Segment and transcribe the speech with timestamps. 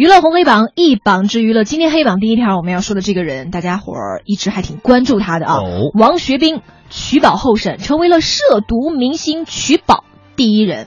[0.00, 5.56] 娱乐红黑榜一榜之娱乐，今天黑榜第一条我们要说的这个人，大家伙儿一直还挺关注他的啊。
[5.56, 10.04] 哦王学兵取保候审，成为了涉毒明星取保
[10.36, 10.86] 第一人。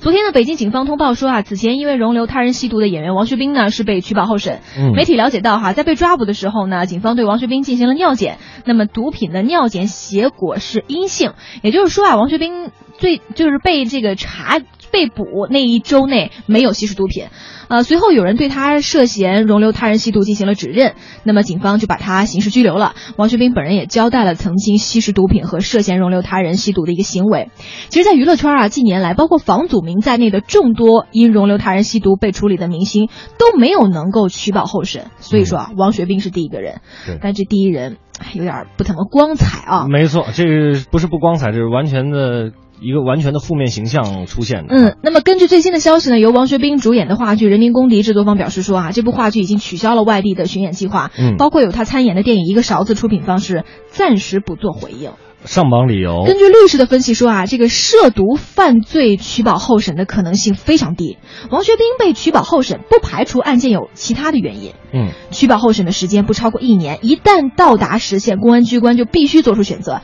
[0.00, 4.60] 昨天呢，北京警方通报说啊，此前因为容留他人吸毒的演员王学兵呢是被取保候审。
[4.76, 11.32] 嗯媒体了解到哈，在被抓捕的时候呢，警方对王学兵进行了尿检，那么毒品的尿检结果是阴性，
[11.62, 12.70] 也就是说啊，王学兵
[13.02, 14.60] 最就是被这个查
[14.92, 17.24] 被捕那一周内没有吸食毒品。
[17.66, 20.94] 呃，随后有人对他涉嫌容留他人吸毒进行了指认，
[21.24, 22.94] 那么警方就把他刑事拘留了。
[23.16, 27.50] 王学兵本人也交代了曾经吸食毒品和涉嫌容留他人吸毒的一个行为。
[27.88, 36.82] 其实，在娱乐圈啊，近年来，包括房祖名在内的众多因容留他人吸毒被处理的明星都没有能够取保候审，所以说啊，王学兵是第一个人，
[37.20, 39.86] 但这第一人哎有点不怎么光彩啊。
[39.88, 44.74] 没错，这个不是不光彩，这是完全的一个完全的负面形象出现的。
[44.74, 55.12] 嗯，那么根据最新的消息呢，由王学兵主演的话剧《人民公敌》制作方表示说啊，这部话剧已经取消了外地的巡演计划，嗯包括有他参演的电影《一个勺子》出品方式暂时不做回应。
[55.44, 61.18] 上榜理由根据律师的分析说啊，这个涉毒犯罪取保候审的可能性非常低。
[61.50, 64.70] 王学兵被取保候审，不排除案件有其他的原因。
[64.92, 70.02] 嗯，取保候审的时间不超过一年，一旦到达时限，公安机关就必须做出选择，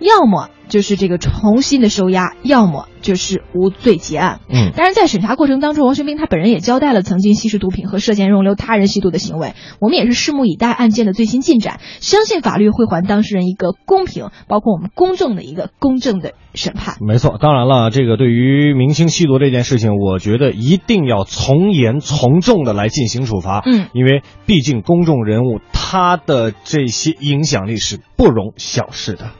[0.00, 4.40] 要么就是这个重新的收押，要么就是无罪结案。
[4.48, 9.54] 嗯当然，在审查过程当中，王学兵他本人也交代了曾经吸食毒品和涉嫌容留他人吸毒的行为。
[9.80, 16.96] 我们也是拭目以待案件的最新进展，相信法律会还当事人一个公平，包括我们公正的一个公正的审判。
[17.00, 17.36] 没错。
[17.40, 23.62] 当然了，这个对于明星吸毒这件事情，我觉得一定要从严从重的来进行处罚。
[23.66, 29.32] 嗯，因为毕竟公众人物他的这些影响力是不容小视的。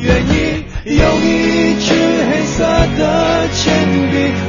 [0.00, 1.94] 愿意用一支
[2.30, 2.64] 黑色
[2.98, 4.47] 的铅笔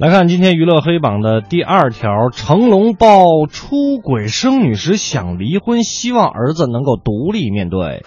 [0.00, 8.02] 来看今天娱乐黑榜的第二条，成龙曝出轨生女时想离婚，希望儿子能够独立面对。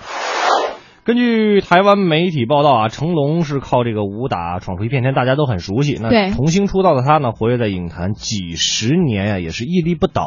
[1.03, 6.00] 根据台湾媒体报道啊，成龙是靠这个武打闯出一片天，大家都很熟悉。
[6.02, 10.26] 那童星出道的他呢，活跃在影坛几十年呀、也是屹立不倒。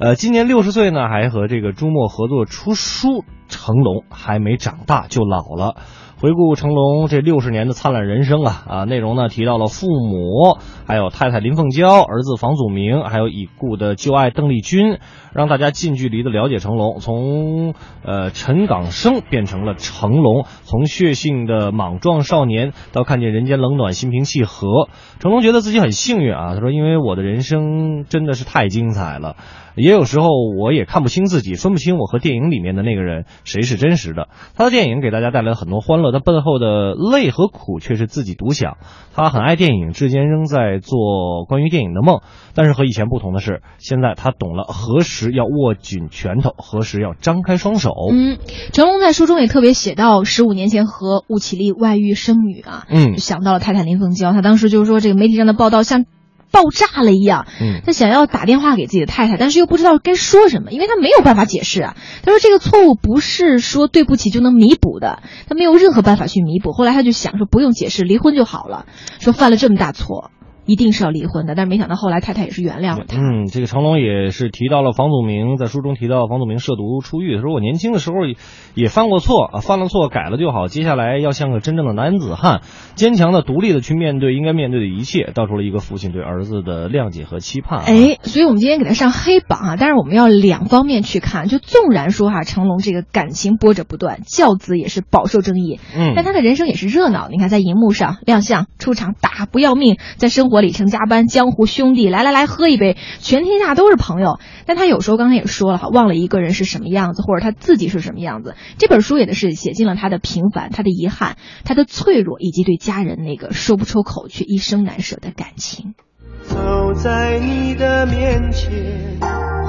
[0.00, 3.22] 呃，今年六十岁呢，还和这个朱墨合作出书。
[3.48, 5.76] 成龙还没长大就老了。
[6.22, 10.56] 回顾成龙这六十年的灿烂人生啊啊，内容呢提到了父母，
[10.86, 14.98] 还有太太林凤娇、儿子房祖名，还有已故的旧爱邓丽君，
[15.34, 17.74] 让大家近距离的了解成龙，从
[18.04, 24.88] 呃陈港生变成了成龙，从血性的莽撞少年到看见人间冷暖、心平气和。
[25.18, 29.34] 成龙觉得自己很幸运啊，他说因为我的人生真的是太精彩了。
[29.74, 30.28] 也有时候
[30.58, 34.28] 我也看不清自己，分不清我和电影里面的那个人谁是真实的。
[34.54, 38.76] 他的电影给大家带来很多欢乐，他背后的累和苦却是自己独享。
[39.14, 42.20] 他很爱电影，至今仍在做关于电影的梦。
[42.54, 47.92] 但是和以前不同的是，现在他懂了何时要握紧拳头，何时要张开双手。
[48.10, 48.38] 嗯，
[48.72, 56.04] 成龙在书中也特别写到，十五年前和吴绮莉外遇生女啊，嗯就想到了泰坦林凤娇，他当时就是说这个媒体上的报道像
[56.52, 61.96] 爆炸了一样，嗯他想要打电话给自己的太太，但是又不知道该说什么，因为他没有办法解释啊。
[62.22, 66.72] 他说这个错误不是说对不起就能弥补的，他没有任何办法去弥补。
[66.72, 68.86] 后来他就想说不用解释，离婚就好了，
[69.18, 70.30] 说犯了这么大错。
[70.66, 73.18] 一定是要离婚的，但是没想到后来太太也是原谅了他。
[73.18, 78.36] 嗯，这个成龙也是提到了房祖名，在书中提到房祖名涉毒出狱，他说我年轻的时候也
[78.74, 82.60] 也犯过错啊，犯了错改了就好，接下来要像个真正的男子汉，
[82.94, 87.84] 坚强的、独立的去面对应该面对的一切，道出了一个父亲对儿子的谅解和期盼、啊。
[87.86, 91.48] 哎，所以我们今天给他上黑榜啊，但是我们要两方面去看。
[91.48, 97.28] 就纵然说哈、成龙这个感情波折不断，教子也是饱受争议，嗯但他的人生也是热闹。
[97.30, 104.38] 你看，在荧幕上亮相、出场打不要命，在生活里成加班、江湖兄弟，来来来喝一杯，全天下都是朋友。
[104.66, 108.54] 但他有时候刚才也说了哈，忘了一个人是什么样子，或者他自己是什么样子。
[108.78, 115.94] 这本书也的是写尽了他的平凡、他的遗憾、他的脆弱，以及对家人那个说不出口却一生难舍的感情。
[116.42, 118.70] 走在你的面前，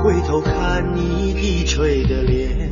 [0.03, 2.71] 回头看你低垂的脸，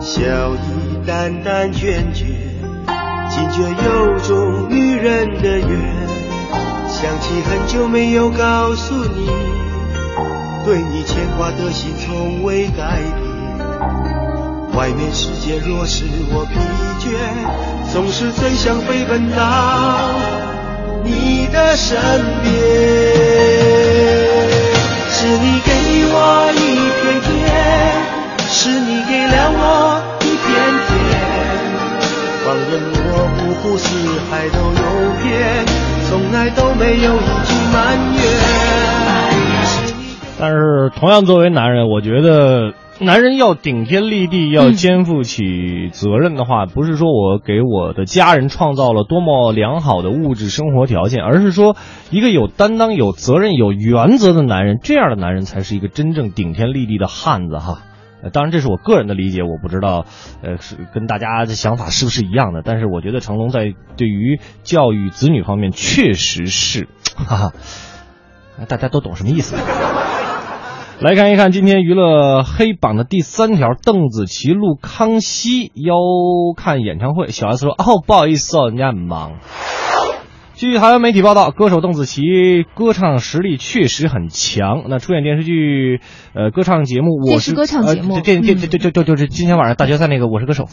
[0.00, 0.20] 笑
[0.54, 2.24] 意淡淡倦倦，
[3.28, 6.09] 惊觉有种女人的缘。
[6.92, 9.26] 想起很久没有告诉你，
[10.64, 13.30] 对你牵挂的心从未改变。
[14.76, 16.58] 外面世界若使我疲
[17.00, 17.08] 倦，
[17.92, 20.10] 总是最想飞奔到
[21.04, 21.96] 你的身
[22.42, 22.50] 边。
[25.12, 25.70] 是你给
[26.12, 26.58] 我一
[27.00, 27.30] 片天，
[28.48, 30.48] 是你给了我一片
[30.88, 30.90] 天，
[32.44, 34.82] 放任我五湖四海都游
[35.22, 35.66] 遍，
[36.08, 38.20] 从来都没有一句埋怨。
[40.38, 51.76] 但是同样作为男人，我觉得男人要顶天立地，要肩负起责任的话，不是说我给我的家人创造了多么良好的物质生活条件，而是说
[52.10, 57.82] 一个有担当、有责任、有原则的男人，这样的男人才是一个真正顶天立地的汉子哈。
[58.22, 60.04] 呃当然，这是我个人的理解，我不知道，
[60.42, 62.62] 呃，是跟大家的想法是不是一样的。
[62.64, 67.52] 但是我觉得成龙在对于教育子女方面确实是，哈哈，
[68.68, 69.56] 大家都懂什么意思。
[71.00, 75.94] 来看一看今天娱乐黑榜的第三条，邓紫棋录康熙邀
[76.54, 77.28] 看演唱会。
[77.28, 79.38] 小 S 说：“哦，不好意思哦，人家很忙。”
[80.60, 82.20] 据台湾媒体报道，歌手邓紫棋
[82.74, 84.84] 歌唱实力确实很强。
[84.90, 86.02] 那出演电视剧、
[86.34, 90.64] 呃歌唱节目，我是歌唱节目呃电电电就就就就是今天晚上大决赛那个《我是歌手》，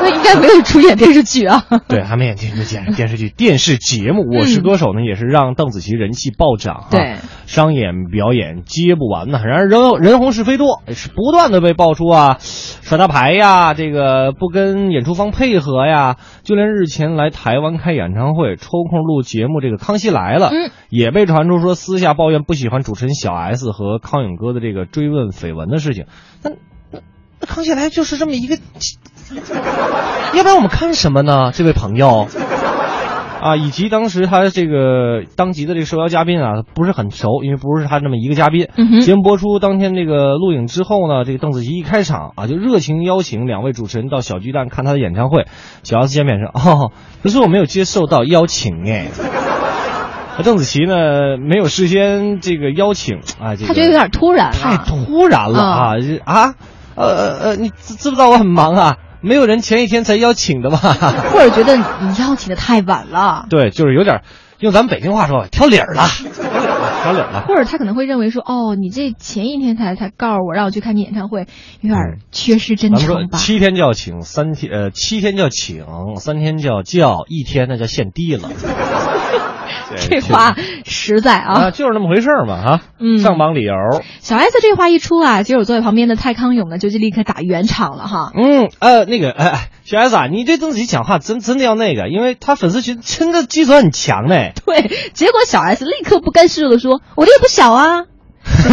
[0.00, 1.66] 那应该没有出演电视剧啊。
[1.86, 6.88] 对，还没演电视剧电视剧电视节目《我是歌手》呢，也是让邓紫棋人气暴涨啊。
[6.90, 9.42] 对，商演表演接不完呢。
[9.44, 26.06] 然而人人红是非多，是不断的被爆出啊，耍大牌呀，这个不跟演出方配合呀，就连日前来台湾开演唱会抽空录节目这个《康熙来了》，嗯，也被传出说私下抱怨不喜欢主持人小 S 和康永哥的这个追问绯闻的事情。
[26.42, 26.50] 那
[26.90, 27.00] 那
[27.40, 28.56] 那康熙来就是这么一个，
[30.34, 31.52] 要不然我们看什么呢？
[31.52, 32.28] 这位朋友。
[33.40, 38.68] 啊，以及当时他这个当集的这个受邀嘉宾啊，不是很熟，因为不是他那么一个嘉宾。
[38.76, 45.46] 嗯节目播出当天这个录影之后呢，这个邓紫棋一开场啊，就热情邀请两位主持人到小巨蛋看他的演唱会。
[45.82, 46.92] 小 S 见面说：“哦，
[47.22, 49.08] 可是我没有接受到邀请哎。”
[50.44, 54.52] 邓紫棋呢，没有事先这个邀请啊，这个他觉得有点突然。
[54.52, 55.98] 太突然了啊！
[55.98, 56.54] 这啊，
[56.94, 58.96] 呃呃呃，你知知不知道我很忙啊？
[59.22, 60.78] 没有人前一天才邀请的吧？
[61.32, 61.82] 或者觉得你
[62.18, 63.46] 邀请的太晚了。
[63.50, 64.22] 对，就是有点
[64.58, 66.04] 用咱们北京话说，挑理儿了，
[67.02, 67.44] 挑理儿了。
[67.46, 71.46] 或者他可能会认为说，哦，你这前一天才才告诉我让我去看你演唱会，
[71.80, 73.38] 有点缺失真诚吧？
[73.38, 75.84] 七天就要请，三天呃七天就要请，
[76.16, 78.48] 三天就要叫，一天那叫献低了。
[80.08, 80.54] 这话
[80.84, 81.52] 实在啊。
[81.66, 82.80] 啊，就是那么回事儿嘛哈。
[82.98, 83.72] 嗯上榜理由，
[84.20, 88.30] 小 S 这话一出啊，其实我坐在旁边的蔡康永呢，就立刻打圆场了哈。
[88.34, 94.34] 嗯呃那个哎哎，小 S 啊，你对邓紫棋讲话真真的要那个，因为他粉丝群真的基础很强呢。
[94.66, 98.04] 对，结果小 S 立刻不甘示弱的说：“我这也不小啊。”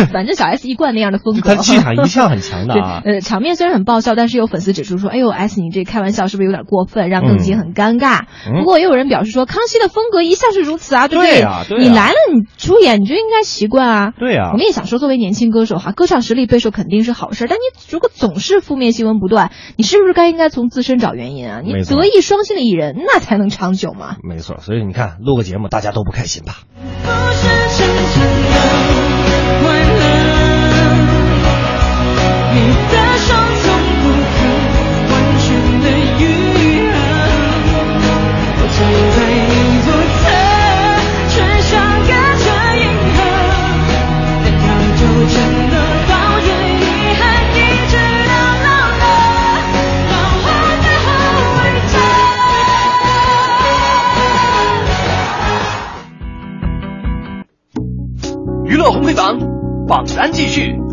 [0.13, 3.01] 反正小 S 一贯那样的风格，他气场一向很强的啊。
[3.05, 14.13] 对，呃，场面虽然很爆笑，但是有粉丝指出说：“哎呦，S 你这开玩笑是不是有点过分，让邓紫棋很尴尬？”嗯不过也有人表示说，康熙的风格一向是如此啊，对不对你来了，你出演你就应该习惯啊。
[14.17, 21.61] 对啊我们也想说，作为年轻歌手哈，歌唱实力备受肯定是好事，但你如果总是负面新闻不断，你是不是该应该从自身找原因啊？
[21.63, 24.15] 你德艺双馨的艺人，那才能长久嘛。
[24.23, 26.59] 没错，所以你看录个节目，大家都不开心吧？
[27.03, 27.83] 不是
[29.67, 30.06] 真
[60.17, 60.86] 咱继续。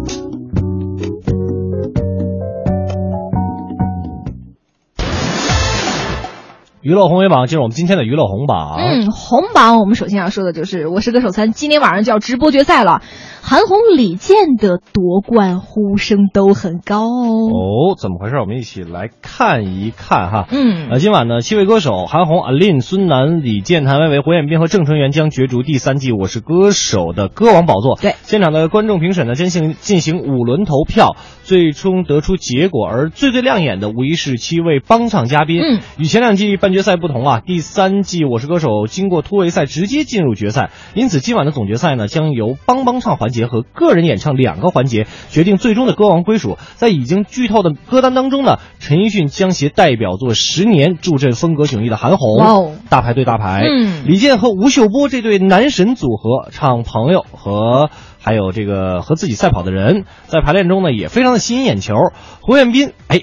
[6.85, 8.77] 娱乐红黑榜进入我们今天的娱乐红榜。
[8.77, 13.01] 嗯，红榜我们首先要说的就是《我是歌手三》，今天晚上就要直播决赛了。
[13.43, 17.49] 韩红、李健的夺冠呼声都很高哦。
[17.49, 18.37] 哦，怎么回事？
[18.37, 20.47] 我们一起来看一看哈。
[20.51, 27.99] 嗯呃，今晚呢，七位歌手韩红、阿令、孙楠、李健、谭维维、胡彦斌和郑成元将角逐第三季《我是歌手》的歌王宝座。
[27.99, 32.87] 对现场的观众评审呢，进行进行五轮投票，最终得出结果。
[32.87, 35.63] 而最最亮眼的，无疑是七位帮唱嘉宾。
[35.63, 46.59] 嗯，与前两季半决赛不同啊，第三季《我是歌手》经过突围赛直接进入决赛，因此今晚的总决赛呢，将由帮帮唱环节和个人演唱两个环节决定最终的歌王归属。
[46.75, 57.89] 在已经剧透的歌单当中呢，陈奕迅将携代表作《十年》助阵风格迥异的韩红，哦大牌对大牌，嗯李健和吴秀波这对男神组合唱《朋友》和。
[58.27, 61.95] 还有这个和自己赛跑的人，在排练中呢也非常的吸引眼球。
[62.41, 63.21] 胡彦斌，哎，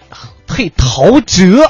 [0.51, 1.69] 配陶喆，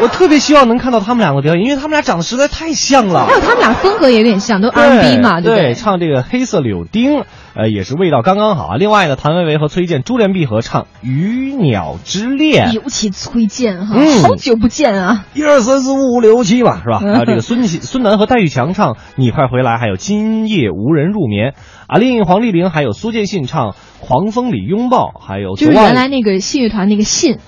[0.00, 3.34] 我特别希望能看到他们两个表演，因为他们俩长得实在太像了还。
[3.34, 5.74] 有他们俩风格也有点像，都 R&B 嘛，对不对？
[5.74, 7.24] 唱这个黑色柳丁，
[7.54, 8.76] 呃，也是味道刚刚好啊。
[8.76, 15.24] 另外呢，谭维维和崔健、珠联璧合唱《鱼鸟之恋》，尤其崔健哈，嗯好久不见啊！
[15.34, 17.00] 一二三四五六七吧，是吧？
[17.02, 21.50] 嗯还有这个孙喜孙楠和戴玉强唱《你快回来》，还有《今夜无人入眠》，
[21.86, 23.70] 阿令、黄丽玲还有苏建信唱
[24.00, 27.38] 《狂风里拥抱》，还有就是原来那个信乐团那个信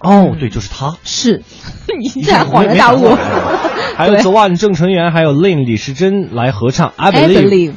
[0.00, 0.96] 哦，对，就是他。
[1.04, 1.42] 是，
[1.98, 3.14] 你现在恍然大悟
[3.96, 7.72] 还有对左岸郑成元，还有 Lin 李时珍来合唱《I Believe》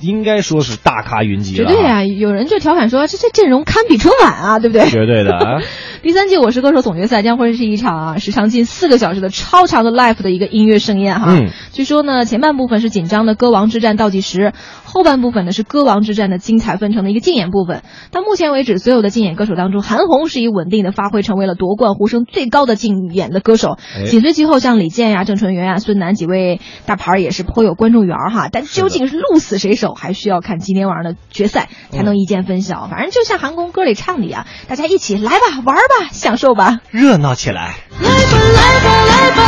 [0.00, 1.68] 应该说是大咖云集了。
[1.70, 1.84] 绝对！
[1.84, 2.04] 啊！
[2.04, 4.88] 有人就调侃说，这这阵容堪比春晚啊，对不对？
[4.90, 5.60] 绝对的啊！
[6.04, 11.34] 第三季《我是歌手》总决赛将会是一场啊时长近四个小时的超长的 live 的一个音乐盛宴哈。
[11.34, 14.52] 嗯据说呢，前半部分是紧张的歌王之战倒计时，
[14.84, 17.82] 后半部分呢是歌王之战的精彩纷呈的一个竞演部分。
[18.10, 23.78] 到目前为止，所有的竞演歌手当中，韩红是以稳定的发挥成为了夺冠呼声最高的竞演的歌手。
[23.96, 28.50] 哎紧随其后，像李健呀、郑淳元呀、孙楠几位大牌儿也是颇有观众缘儿哈。
[28.52, 32.88] 但究竟是鹿死谁手，还需要看今天晚上的决赛才能一见分晓。
[32.88, 37.76] 反正就像韩红歌里唱的呀，大家一起来吧，玩儿吧，享受吧，热闹起来。
[38.00, 39.42] 来吧，来吧，来吧，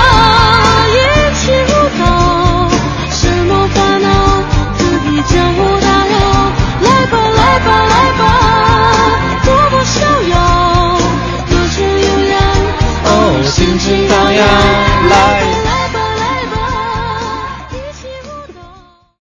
[0.88, 0.94] 一
[1.34, 2.04] 起舞蹈，
[3.10, 4.08] 什么烦恼
[4.78, 6.14] 可以将我打扰？
[6.82, 8.20] 来吧，来吧，来吧，
[9.44, 9.96] 多么逍
[10.30, 10.34] 遥，
[11.50, 12.34] 歌声悠扬，
[13.04, 14.40] 哦，心情荡漾，
[15.10, 15.45] 来。